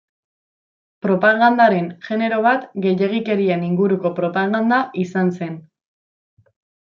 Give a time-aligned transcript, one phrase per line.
[1.05, 5.61] Propagandaren genero bat gehiegikerien inguruko propaganda izan zen.